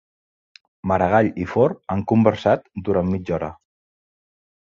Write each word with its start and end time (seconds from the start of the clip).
Maragall 0.91 1.29
i 1.43 1.45
Forn 1.51 1.77
han 1.95 2.01
conversat 2.13 2.65
durant 2.89 3.13
mitja 3.17 3.35
hora 3.37 3.51